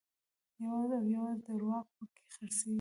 یوازې 0.63 0.95
او 0.99 1.05
یوازې 1.15 1.41
درواغ 1.57 1.85
په 1.97 2.03
کې 2.13 2.21
خرڅېږي. 2.33 2.69